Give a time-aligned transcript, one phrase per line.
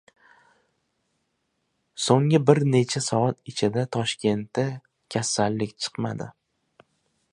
[2.05, 4.65] So‘nggi bir necha soat ichida Toshkentda
[5.17, 6.31] kasallik chiqmadi